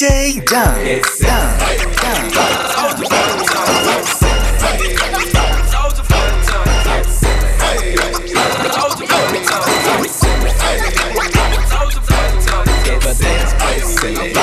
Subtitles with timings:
[0.00, 0.80] DJ Down,
[1.20, 2.30] Down, Down.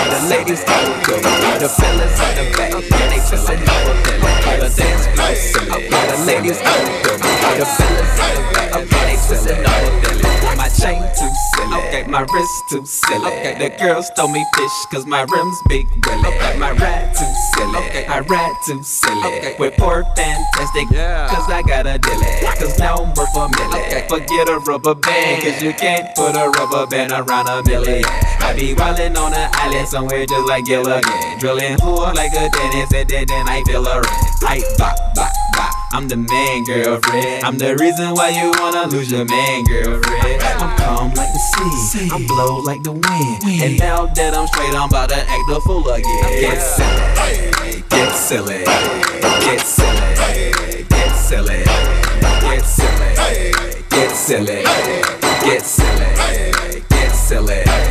[0.08, 1.18] The ladies don't go,
[1.58, 4.22] the fellas in the back, they fissin' over them.
[4.60, 5.66] The dance place, the
[6.28, 10.58] ladies don't go, the fellas in the back, they fissin' over them.
[10.58, 13.26] My chain too silly, okay, my wrist too silly.
[13.26, 16.28] Okay, the girls throw me fish cause my rims big willy.
[16.28, 19.38] Okay, my ride too silly, okay, I ride too silly.
[19.38, 21.28] Okay, with poor fantastic, yeah.
[21.30, 22.26] cause I got a dilly.
[22.60, 23.86] Cause now I'm worth a milli.
[23.88, 28.04] Okay, forget a rubber band, cause you can't put a rubber band around a million.
[28.40, 31.40] I be wildin' on an island somewhere just like Gilligan.
[31.40, 34.28] Drilling pool like a dentist, and then, then I feel a ring.
[34.42, 34.96] I bop,
[35.94, 37.44] I'm the man, girlfriend.
[37.44, 40.44] I'm the reason why you wanna lose your man, girlfriend.
[40.44, 43.44] I'm calm like the sea, I'm blow like the wind.
[43.62, 46.42] And now that I'm straight, I'm about to act a fool again.
[46.42, 48.64] Get silly, get silly,
[49.42, 51.64] get silly, get silly,
[52.40, 53.16] get silly,
[53.90, 54.64] get silly,
[55.42, 57.87] get silly, get silly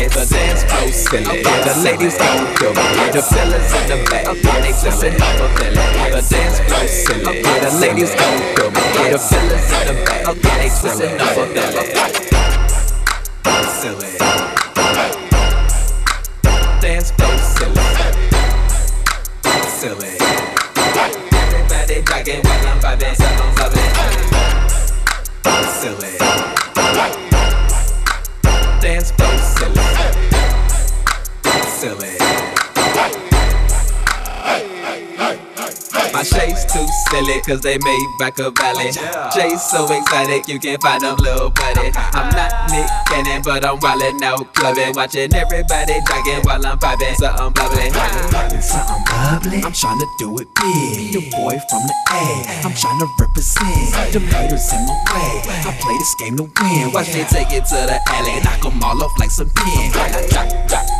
[0.00, 1.42] get the dance floor silly.
[1.42, 2.82] The ladies gon' feel me.
[3.12, 5.76] The fellas in the back, they twisting up a belly.
[6.10, 7.42] The dance floor silly.
[7.42, 8.80] The ladies gon' feel me.
[9.12, 11.84] The fellas in the back, they twisting up a belly.
[13.80, 14.12] Silly.
[16.80, 17.84] Dance floor silly.
[19.68, 20.12] Silly.
[21.32, 23.90] Everybody jogging while I'm vibing, so I'm vibing.
[25.80, 26.59] Silly
[31.80, 32.12] Silly.
[36.12, 38.92] My shades too silly, cause they made back a valley.
[39.32, 41.90] Jay's so excited, you can find them little buddy.
[41.96, 44.94] I'm not Nick Cannon, but I'm wildin' out clubbing.
[44.94, 47.16] Watching everybody jogging while I'm vibing.
[47.16, 48.60] Something bubbly.
[48.60, 49.62] Something bubbly.
[49.64, 51.14] I'm trying to do it big.
[51.16, 52.44] The boy from the A.
[52.60, 54.12] I'm trying to represent.
[54.12, 55.48] The haters in my way.
[55.64, 56.92] I play this game to win.
[56.92, 58.38] Watch me take it to the alley.
[58.44, 60.99] Knock them all off like some pins.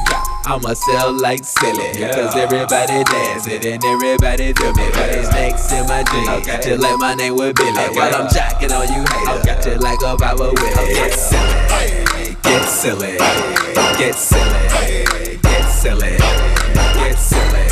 [0.50, 1.92] I'ma sell like silly.
[1.94, 4.90] Cause everybody dancing and everybody do me.
[4.92, 6.28] But it's next in my jeans.
[6.28, 6.60] Okay.
[6.60, 7.70] Just like my name with Billy.
[7.70, 9.46] While I'm jacking on you haters.
[9.46, 9.60] Okay.
[9.62, 10.96] Just like a Bible with it.
[10.96, 12.34] Get silly.
[12.42, 13.16] Get silly.
[13.96, 15.38] Get silly.
[15.40, 16.16] Get silly.
[16.98, 17.68] Get silly.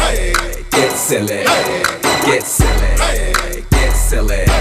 [0.70, 1.44] Get silly.
[2.24, 3.64] Get silly.
[3.70, 4.57] Get silly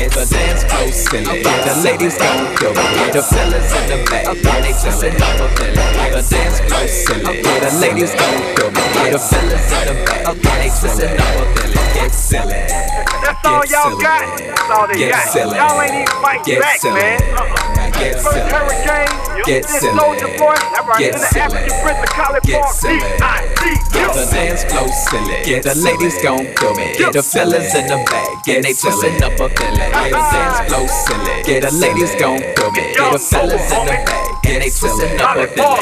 [0.00, 1.42] get the dance floor silly.
[1.42, 3.12] The ladies gon' feel me.
[3.12, 4.26] The fellas in the back,
[4.62, 5.76] they twisting up a belly.
[6.10, 7.42] The dance floor silly.
[7.42, 9.10] The ladies gon' feel me.
[9.12, 11.74] The fellas in the back, they twisting up a belly.
[11.94, 13.09] Get silly.
[13.30, 14.38] That's all y'all got.
[14.38, 15.34] That's all they got.
[15.34, 17.22] Y'all ain't even fighting back, man.
[17.38, 17.90] Uh-uh.
[17.94, 18.40] Get silly.
[19.46, 19.94] Get silly.
[20.98, 21.62] Get silly.
[22.42, 22.98] Get silly.
[23.92, 25.44] Get the dance floor silly.
[25.44, 26.94] Get the ladies gon' feel me.
[26.98, 29.78] Get the fellas in the back, and they twisting up a belly.
[29.78, 31.42] Get the dance flow silly.
[31.44, 32.94] Get the ladies gon' feel me.
[32.94, 35.80] Get the fellas in the back, and they twisting up a belly.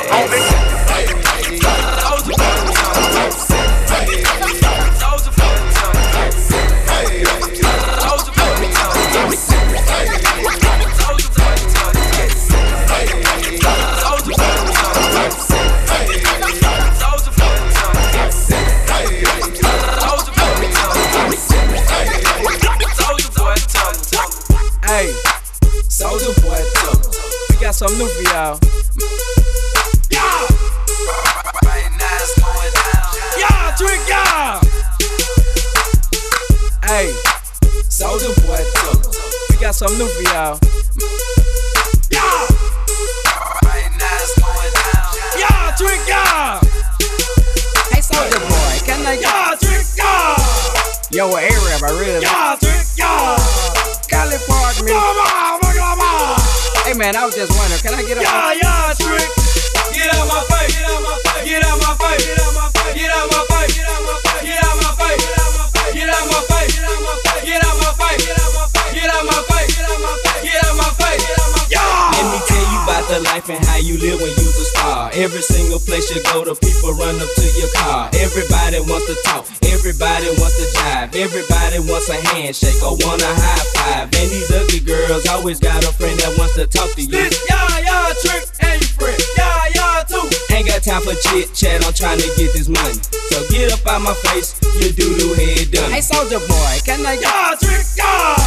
[73.78, 75.10] How you live when you's a star.
[75.14, 78.10] Every single place you go, the people run up to your car.
[78.18, 83.30] Everybody wants to talk, everybody wants to jive, everybody wants a handshake or want a
[83.30, 84.10] high five.
[84.18, 87.14] And these ugly girls always got a friend that wants to talk to you.
[87.14, 90.26] This y'all, y'all trick and you friend, y'all, y'all too.
[90.50, 92.98] Ain't got time for chit chat, I'm trying to get this money.
[93.30, 95.94] So get up out my face, you doo doo head done.
[95.94, 97.14] Hey, soldier boy, can I?
[97.14, 98.42] Y'all trick, y'all.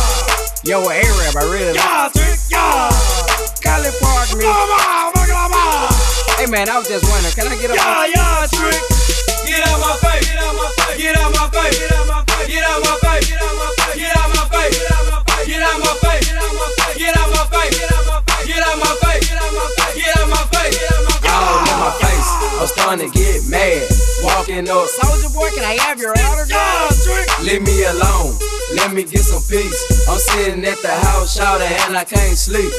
[0.67, 1.79] Yo, A-Rap, I really.
[1.79, 2.91] Y'all trick, y'all.
[3.63, 4.43] California.
[4.43, 5.10] Come on, come on.
[6.41, 8.73] Hey man, I was just wondering, can I get a Yeah, yeah, trick.
[9.45, 10.25] Get out my face.
[10.25, 10.97] Get out my face.
[10.97, 11.77] Get out my face.
[11.77, 12.49] Get out my face.
[12.49, 13.29] Get out my face.
[13.29, 14.73] Get out my face.
[14.73, 15.45] Get out my face.
[15.45, 16.25] Get out my face.
[16.25, 16.97] Get out my face.
[16.97, 17.77] Get out my face.
[18.49, 19.21] Get out my face.
[19.21, 19.93] Get out my face.
[19.93, 20.73] Get out my face.
[20.81, 21.29] Get out my face.
[21.29, 23.85] All in my face, I'm starting to get mad.
[24.25, 26.49] Walking up, Soldier boy, can I have your autograph?
[26.49, 27.29] Yeah, trick.
[27.45, 28.33] leave me alone.
[28.73, 29.77] Let me get some peace.
[30.09, 32.73] I'm sitting at the house, shouting, and I can't sleep.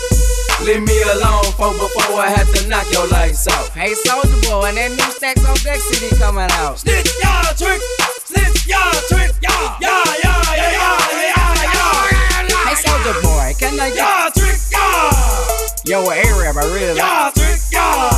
[0.62, 3.68] Leave me alone, for before I have to knock your lights out.
[3.74, 6.78] Hey Soldier boy, and that new Stacks on Deck CD coming out.
[6.78, 7.82] Snitch, yeah, trick.
[8.22, 8.78] Snitch, yeah,
[9.10, 9.34] trick.
[9.42, 9.50] Yeah,
[9.82, 9.90] yeah,
[10.22, 12.62] yeah, yeah, yeah, yeah, yeah.
[12.62, 14.54] Hey Soldier boy, can I get Yeah, trick.
[14.70, 16.54] Yeah, yo Arab?
[16.54, 17.10] I really like.
[17.10, 17.58] yeah, trick.
[17.74, 18.14] Yeah.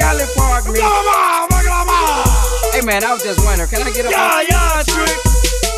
[0.00, 0.80] Cali Park me.
[0.80, 2.24] Come on, come on.
[2.72, 5.12] Hey man, I was just wondering, can I get a Yeah, yeah, trick.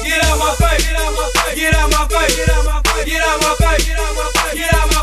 [0.06, 0.86] Get out my face.
[0.86, 1.58] Get out my face.
[1.58, 2.38] Get out my face.
[2.38, 3.04] Get out my face.
[3.10, 3.82] Get out my face.
[3.82, 4.54] Get out my face.
[4.54, 4.97] Get out my face.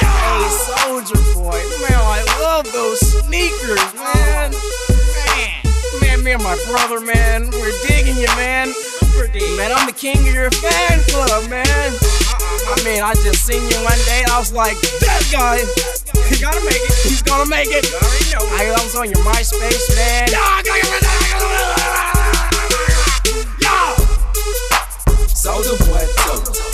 [0.00, 4.52] Hey, soldier boy, man, I love those sneakers, man.
[6.00, 8.72] Man, me and my brother, man, we're digging you, man.
[9.56, 11.66] Man, I'm the king of your fan club, man.
[11.66, 15.62] I mean, I just seen you one day, I was like, that guy.
[16.30, 16.94] He gotta make it.
[17.02, 17.86] He's gonna make it.
[17.90, 18.46] I know.
[18.54, 20.30] I was on your MySpace, man.
[20.30, 21.09] Dog, look at
[25.62, 26.69] Hold up, what's up?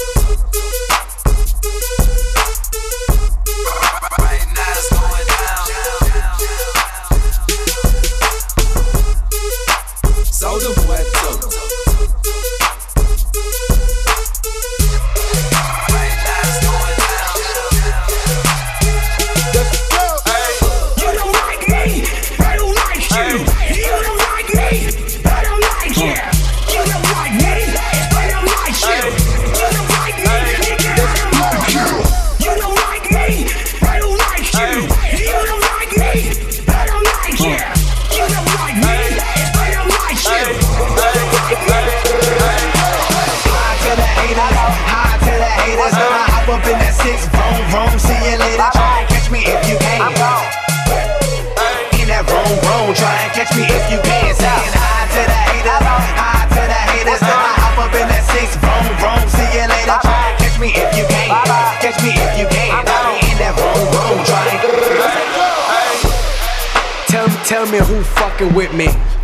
[68.36, 69.15] Fucking with me.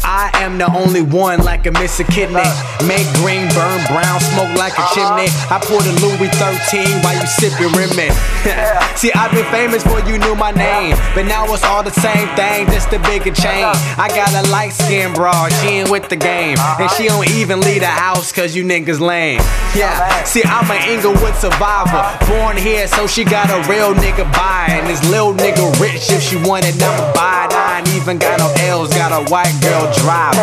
[0.53, 2.45] I am the only one like a missing kidney.
[2.85, 5.33] Make green burn brown, smoke like a chimney.
[5.49, 8.13] I pour the Louis 13 while you sipping Remy.
[9.01, 10.93] See, I've been famous before you knew my name.
[11.15, 13.65] But now it's all the same thing, just a bigger chain.
[13.97, 16.59] I got a light skinned broad, she ain't with the game.
[16.61, 19.41] And she don't even leave the house cause you niggas lame.
[19.73, 22.05] Yeah, see, I'm an Inglewood survivor.
[22.29, 24.67] Born here, so she got a real nigga buy.
[24.69, 27.49] And this little nigga rich if she wanted, I'ma buy.
[27.51, 30.42] I ain't even got no L's, got a white girl driver.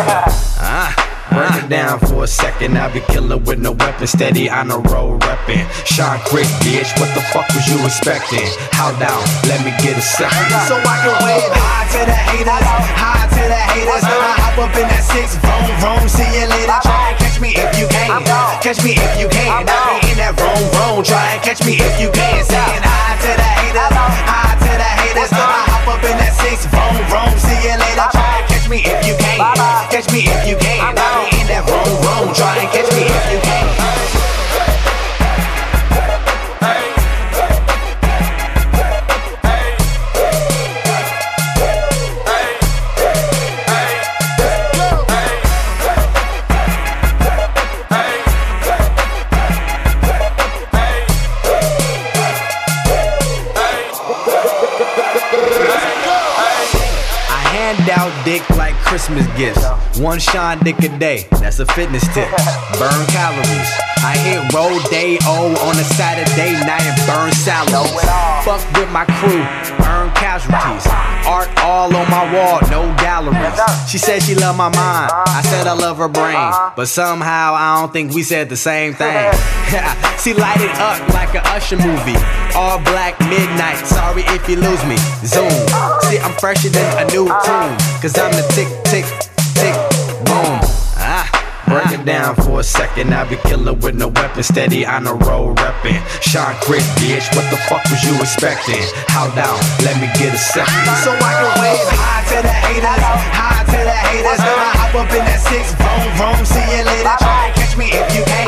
[0.60, 1.10] Ah.
[1.30, 2.76] Break it down for a second.
[2.76, 5.62] I be killing with no weapon, steady on the road reppin'.
[5.86, 8.50] Sean Crick, bitch, what the fuck was you expecting?
[8.74, 9.22] How down?
[9.46, 10.50] Let me get a second.
[10.66, 12.66] So I can wave high to the haters,
[12.98, 14.02] high to the haters.
[14.02, 16.02] I hop up in that six, vroom, vroom.
[16.10, 16.82] See you later.
[16.82, 18.10] Try and catch me if you can.
[18.58, 19.54] Catch me if you can.
[19.54, 21.06] I be in that vroom, vroom.
[21.06, 22.42] Try and catch me if you can.
[22.42, 23.94] Saying high to the haters,
[24.26, 25.30] high to the haters.
[25.30, 27.38] I hop up in that six, vroom, vroom.
[27.38, 28.19] See you later.
[28.70, 29.38] Catch me if you can.
[29.90, 30.94] Catch me if you can.
[30.96, 32.32] I be in that vroom, vroom.
[32.32, 34.19] Try and catch me if you can.
[57.74, 59.62] Hand out dick like Christmas gifts.
[59.98, 62.28] One shine dick a day, that's a fitness tip.
[62.78, 63.70] Burn calories.
[64.02, 68.00] I hit roll day O on a Saturday night and burn salaries.
[68.44, 69.44] Fuck with my crew,
[69.86, 70.84] earn casualties.
[71.24, 73.58] Art all on my wall, no galleries.
[73.88, 75.10] She said she love my mind.
[75.10, 76.52] I said I love her brain.
[76.76, 79.16] But somehow I don't think we said the same thing.
[80.22, 82.20] she light it up like a Usher movie.
[82.54, 84.96] All black midnight, sorry if you lose me.
[85.24, 85.50] Zoom.
[86.06, 87.74] See, I'm fresher than a new tune.
[88.04, 89.06] Cause I'm the tick, tick,
[89.56, 89.74] tick,
[92.00, 93.12] it down for a second.
[93.12, 96.00] I be killing with no weapon, steady on a roll, reppin'.
[96.22, 98.82] Sean Crick, bitch, what the fuck was you expecting?
[99.08, 99.58] How down?
[99.84, 100.86] Let me get a second.
[101.04, 103.00] So I can wave high to the haters,
[103.32, 104.40] high to the haters.
[104.40, 107.16] I hop up in that six, boom, boom, see you later.
[107.20, 108.46] Try and catch me if you can,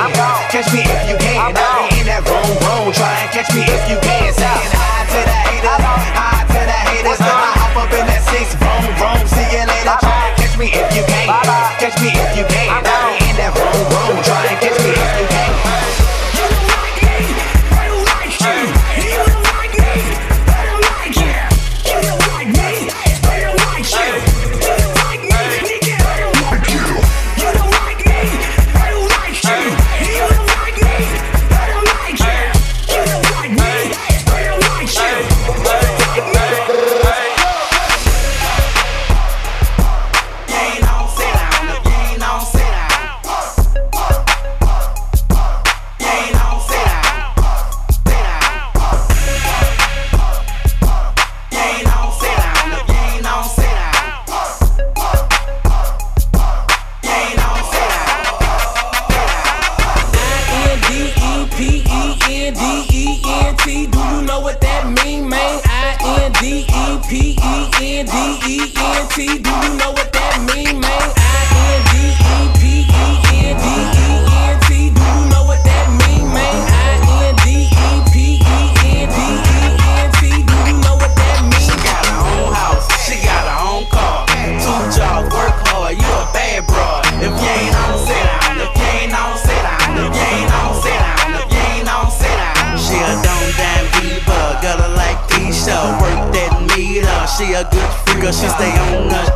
[0.49, 1.39] catch me if you can.
[1.41, 2.93] I'll be in that room, room.
[2.93, 4.33] Try and catch me if you can.
[4.33, 5.83] Saying high to the haters,
[6.17, 7.21] high to the haters.
[7.21, 9.42] I hop up in that six, boom, boom, see
[10.53, 11.27] catch me if you can.
[11.79, 12.69] Catch me if you can.
[12.69, 12.85] I'm
[13.31, 14.23] in that home room.
[14.23, 15.42] Try to catch me if you can.
[97.43, 99.27] She a good freak, she stay on nut.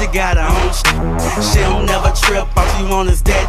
[0.00, 0.96] She got her own shit.
[1.44, 3.44] She don't never trip all she want is that.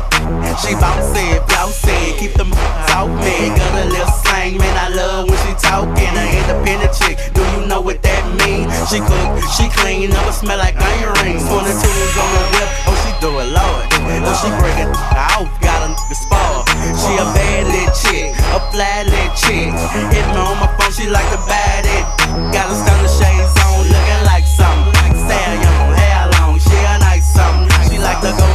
[0.59, 2.51] She bounce it, blouse it, keep them
[2.91, 3.55] out, man.
[3.55, 4.75] Got a little slang, man.
[4.75, 6.11] I love when she talking.
[6.11, 8.67] An independent chick, do you know what that mean?
[8.91, 11.47] She cook, she clean, never smell like iron rings.
[11.47, 13.83] 22 on the whip, oh she do it, Lord.
[13.95, 16.64] Oh she break it out, got a spark.
[16.93, 19.73] She a bad little chick, a flat little chick.
[20.13, 22.05] Hit me on my phone, she like to buy it.
[22.53, 25.13] Got a stunner shades on, looking like something.
[25.17, 27.89] Stay young, hair long, she a nice something.
[27.89, 28.54] She like to go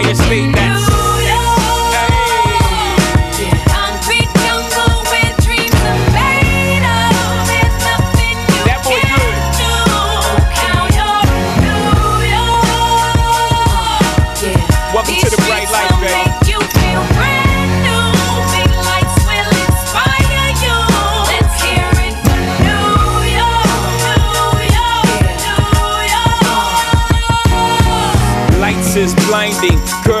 [0.01, 0.53] State.
[0.55, 1.30] That's
[29.63, 30.20] is blinding.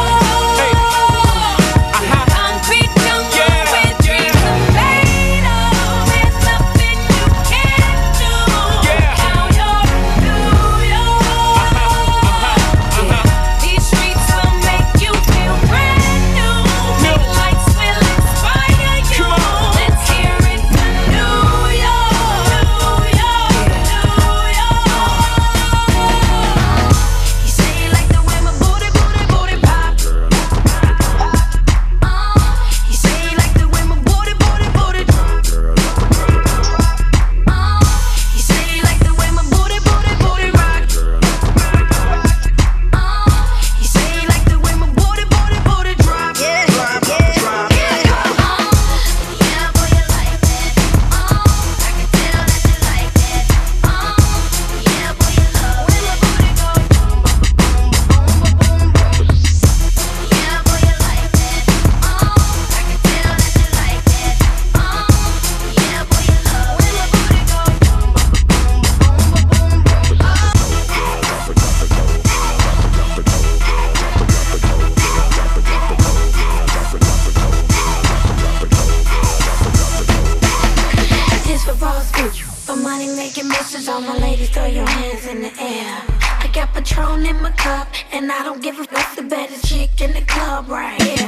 [82.71, 83.87] For money making missions.
[83.89, 86.03] All my ladies, throw your hands in the air.
[86.43, 89.15] I got Patron in my cup, and I don't give a fuck.
[89.15, 91.27] The baddest chick in the club right here.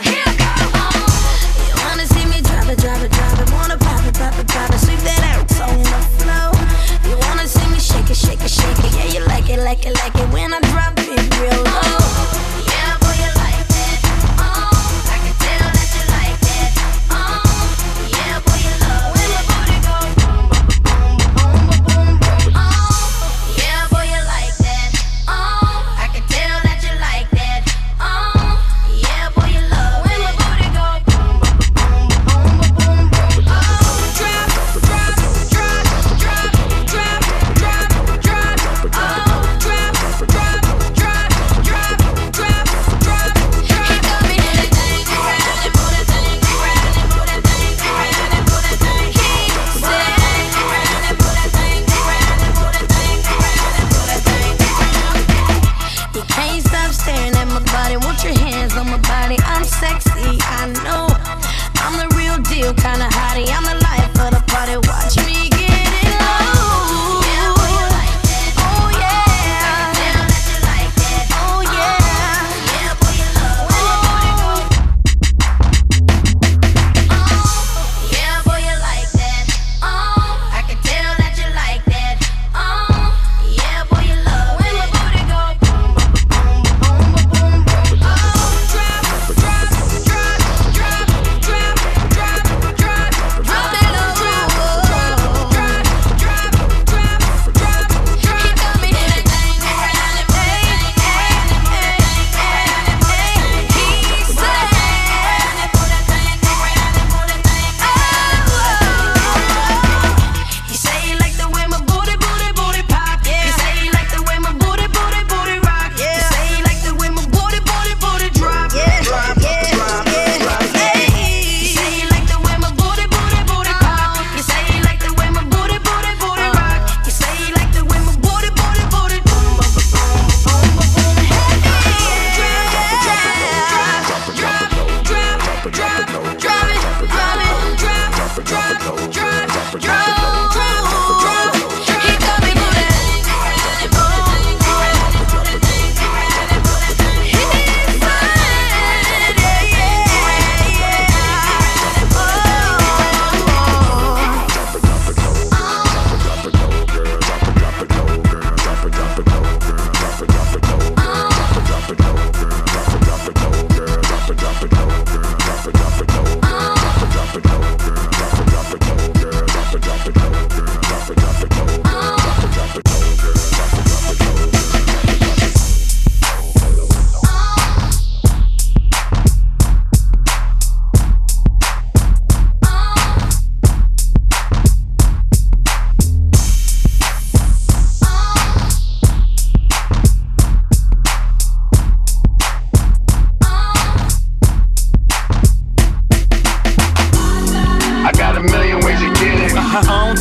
[1.68, 3.52] You wanna see me drop it, drop it, drop it.
[3.52, 4.80] Wanna pop it, pop it, pop it.
[4.80, 6.52] Sweep that ass on the floor.
[7.10, 8.92] You wanna see me shake it, shake it, shake it.
[8.98, 10.28] Yeah, you like it, like it, like it.
[10.32, 12.53] When I drop it real low.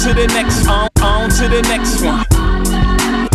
[0.03, 2.27] To the next, on, on to the next one.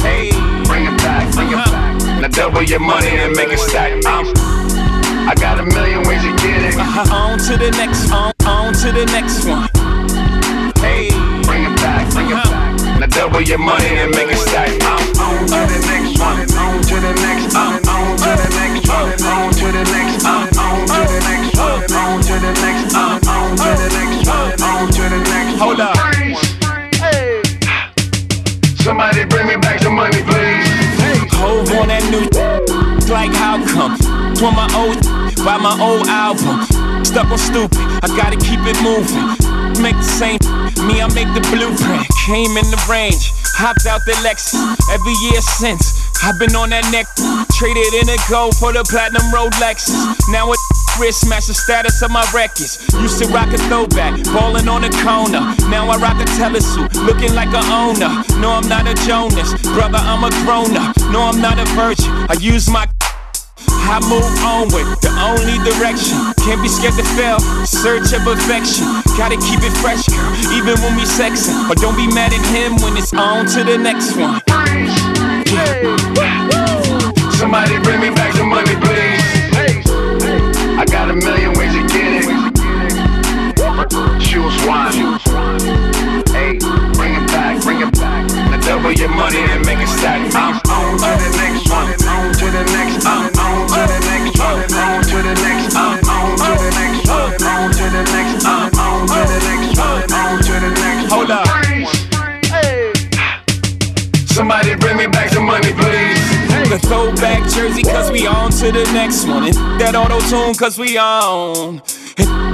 [0.03, 0.35] Hey,
[0.67, 1.95] bring it back, bring it back.
[2.19, 3.95] Now double your money and make it stack.
[4.03, 4.27] I'm,
[5.23, 6.75] I got a million ways to get it.
[6.75, 7.07] Uh-huh.
[7.15, 9.71] On to the next, on, on to the next one.
[10.83, 11.07] Hey,
[11.47, 12.99] bring it back, bring it back.
[12.99, 14.67] Now double your money and make it stack.
[14.83, 18.91] I'm on to the next one, on to the next, I'm on to the next
[18.91, 22.91] one, on to the next, I'm on to the next one, on to the next,
[22.91, 25.59] I'm on to the next one, on to the next.
[25.63, 25.96] Hold up.
[29.17, 31.33] Somebody bring me back some money, please.
[31.41, 32.29] Hove on that new
[33.09, 33.97] like how come?
[34.37, 35.01] For my old
[35.41, 36.61] by my old album.
[37.01, 39.33] Stuck on stupid, I gotta keep it moving.
[39.81, 40.37] Make the same,
[40.85, 42.05] me, I make the blueprint.
[42.29, 44.53] Came in the range, hopped out the Lexus.
[44.93, 47.07] Every year since, I've been on that neck.
[47.57, 49.89] Traded in a gold for the platinum Rolex.
[50.29, 50.59] Now it
[50.99, 52.81] wrist match the status of my records.
[53.01, 55.41] Used to rock a throwback, ballin' on a corner.
[55.69, 58.23] Now I rock a telesuit, looking like a owner.
[58.41, 60.97] No, I'm not a Jonas, brother, I'm a grown up.
[61.13, 62.11] No, I'm not a virgin.
[62.29, 62.87] I use my
[63.89, 66.19] I move on with the only direction.
[66.43, 67.39] Can't be scared to fail.
[67.65, 68.83] Search of perfection.
[69.15, 71.67] Gotta keep it fresh, girl, even when we sexing.
[71.69, 74.41] But don't be mad at him when it's on to the next one.
[77.37, 79.23] Somebody bring me back some money, please.
[80.77, 82.27] I got a million ways to get it.
[84.19, 84.91] Choose one.
[86.35, 86.57] Hey,
[86.93, 88.27] bring it back, bring it back.
[88.65, 90.35] Double your money and make it stack.
[90.35, 91.87] I'm on to the next one.
[92.07, 93.05] On to the next.
[93.05, 93.36] I'm
[107.17, 109.49] Throwback jersey, cause we on to the next one.
[109.79, 111.81] That auto tune, cause we on.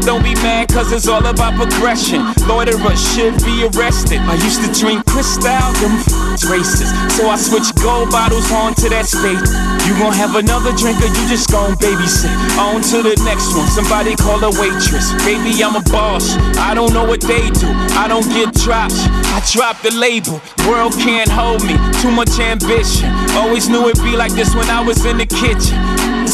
[0.06, 2.24] Don't be mad, cause it's all about progression.
[2.48, 4.20] Loiterers should be arrested.
[4.20, 5.44] I used to drink Cristal,
[5.84, 6.92] them racist.
[7.12, 9.44] So I switch gold bottles on to that spade.
[9.88, 12.32] You gon' have another drink or you just gon' babysit.
[12.58, 15.12] On to the next one, somebody call a waitress.
[15.28, 16.36] Baby, I'm a boss.
[16.58, 17.68] I don't know what they do.
[18.00, 19.06] I don't get drops.
[19.34, 20.40] I drop the label.
[20.68, 21.76] World can't hold me.
[22.02, 23.12] Too much ambition.
[23.36, 25.78] Always knew it'd be like this when I was in the kitchen.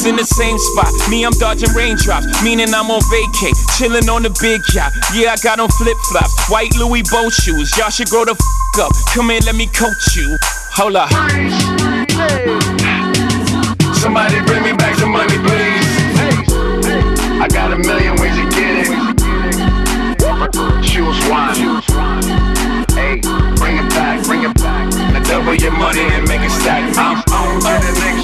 [0.06, 0.90] In the same spot.
[1.12, 4.92] Me, I'm dodging raindrops, meaning I'm on vacay, chilling on the big yacht.
[5.14, 7.78] Yeah, I got on flip flops, white Louis boat shoes.
[7.78, 8.92] Y'all should grow the f up.
[9.14, 10.38] Come here, let me coach you.
[10.74, 11.12] Hold up.
[14.02, 15.86] Somebody bring me back some money, please.
[17.38, 18.90] I got a million ways to get it.
[20.82, 21.86] Choose one.
[22.98, 23.22] Hey,
[23.62, 24.90] bring it back, bring it back.
[25.14, 26.98] Now double your money and make it stack.
[26.98, 28.19] I'm on to the next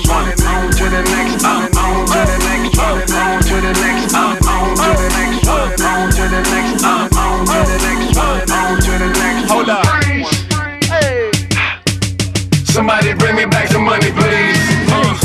[0.86, 1.44] to the next.
[1.44, 3.02] On to the next one.
[3.14, 4.14] On to the next.
[4.14, 5.82] I'm on to the next one.
[5.82, 6.84] On to the next.
[6.84, 8.52] I'm on to the next one.
[8.52, 9.50] On to the next.
[9.50, 9.86] Hold up.
[12.68, 14.60] Somebody bring me back some money, please.
[14.92, 15.18] Uh,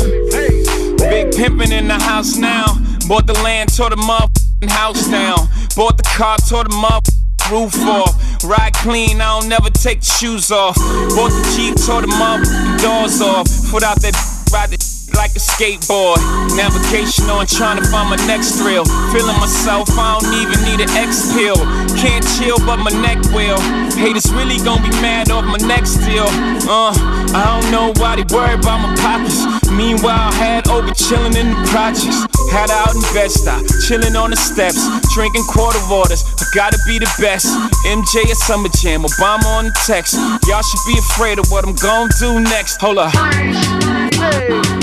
[0.97, 2.65] big pimpin' in the house now.
[3.07, 5.47] Bought the land, tore the motherfucking house down.
[5.75, 8.43] Bought the car, tore the motherfucking roof off.
[8.43, 10.75] Ride clean, I don't never take the shoes off.
[10.75, 13.45] Bought the Jeep, tore the motherfucking doors off.
[13.69, 14.15] Put out that
[14.53, 16.17] ride the like a skateboard.
[16.55, 18.85] Navigation on, trying to find my next thrill.
[19.11, 21.57] Feeling myself, I don't even need an X pill.
[21.97, 23.59] Can't chill, but my neck will.
[23.95, 26.27] Haters really gonna be mad off my next deal.
[26.67, 26.93] Uh,
[27.33, 29.45] I don't know why they worry about my pockets.
[29.71, 32.25] Meanwhile, I had over chilling in the projects.
[32.51, 34.81] Had out in Bed-Stuy, chilling on the steps,
[35.13, 36.23] drinking quarter waters.
[36.39, 37.47] I gotta be the best.
[37.85, 40.15] MJ at Summer Jam, Obama on the text.
[40.47, 42.81] Y'all should be afraid of what I'm gonna do next.
[42.81, 44.80] Hold up.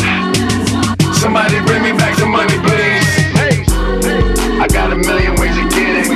[1.19, 3.03] Somebody bring me back some money, please.
[4.63, 6.09] I got a million ways to get it.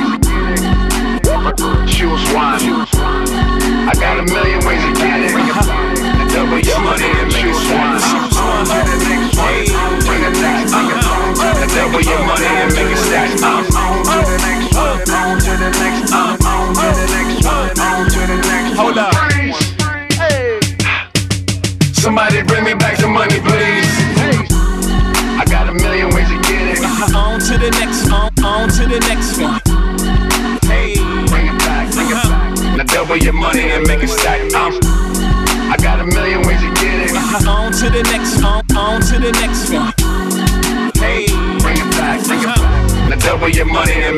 [1.91, 2.87] Choose one.
[3.83, 5.35] I got a million ways to get it.
[6.31, 7.99] Double your money and choose one.
[7.99, 9.67] The next one.
[10.07, 10.71] Bring it back.
[10.71, 13.29] Now double your money and make it stack.
[13.43, 15.03] I'm on to the next one.
[15.11, 16.13] On to the next.
[16.13, 17.75] I'm on to the next one.
[17.75, 18.79] On to the next.
[18.79, 19.13] Hold up.
[21.93, 23.52] Somebody bring me back some money, please.
[27.03, 29.59] On to the next, on, on to the next one.
[30.63, 30.95] Hey,
[31.27, 32.77] bring it back, bring it back.
[32.77, 34.39] Now double your money and make it stack.
[34.55, 34.79] I'm,
[35.69, 37.11] I got a million ways to get it.
[37.11, 37.51] Uh-huh.
[37.51, 39.91] On to the next, on, on to the next one.
[40.95, 41.27] Hey,
[41.59, 43.09] bring it back, bring it back.
[43.09, 44.17] Now double your money and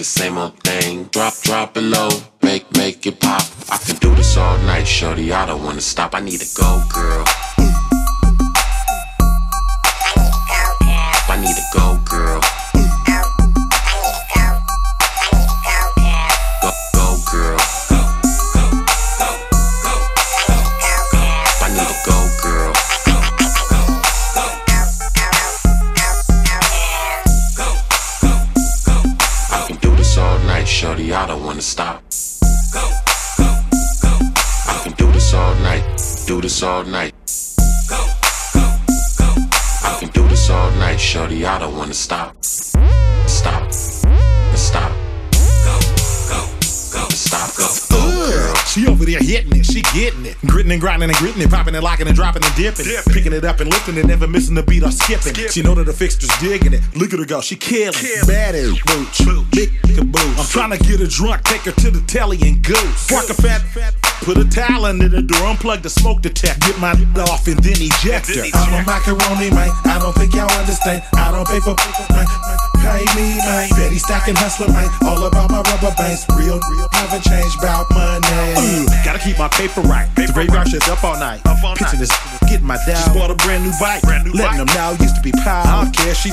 [0.00, 1.04] the same old thing.
[1.12, 2.08] Drop, drop it low,
[2.42, 3.42] make, make it pop.
[3.70, 5.30] I can do this all night, shorty.
[5.30, 6.14] I don't wanna stop.
[6.14, 7.26] I need to go, girl.
[48.80, 50.40] She over there hitting it, she getting it.
[50.46, 52.86] Gritting and grinding and gritting it, popping and locking and dropping and dipping.
[53.12, 55.34] Picking it up and lifting it, never missing the beat or skipping.
[55.50, 56.80] She know that the fixtures digging it.
[56.96, 57.92] Look at her go, she killing.
[58.26, 59.20] Bad as booch,
[59.50, 60.40] big caboose.
[60.40, 63.06] I'm trying to get her drunk, take her to the telly and goose.
[63.06, 66.80] Park a fat, fat, put a towel under the door, unplug the smoke detector, get
[66.80, 66.92] my
[67.28, 68.48] off and then eject her.
[68.54, 69.68] I'm a macaroni, man.
[69.84, 71.02] I don't think y'all understand.
[71.16, 72.69] I don't pay for people, man.
[72.80, 73.68] Pay me, man.
[73.76, 74.88] Betty stacking hustler, man.
[75.02, 76.26] All about my rubber bands.
[76.36, 76.88] Real, real.
[76.92, 78.26] Haven't changed about money.
[78.56, 80.08] Ugh, gotta keep my paper right.
[80.16, 81.42] the graveyard shit's up all night.
[81.76, 82.12] Pitching this,
[82.48, 82.96] getting my down.
[82.96, 84.02] Just bought a brand new bike.
[84.04, 85.66] Letting them know used to be power.
[85.66, 86.14] I don't care.
[86.14, 86.30] She,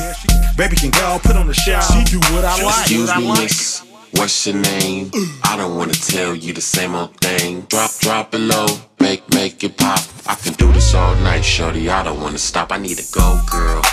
[0.57, 1.81] baby can go, put on the shower.
[1.81, 2.81] She do what I like.
[2.81, 3.83] Excuse me, miss.
[4.11, 5.11] What's your name?
[5.43, 7.61] I don't wanna tell you the same old thing.
[7.69, 8.67] Drop, drop it low,
[8.99, 9.99] make, make it pop.
[10.25, 11.89] I can do this all night, shorty.
[11.89, 12.71] I don't wanna stop.
[12.71, 13.83] I need to go, girl.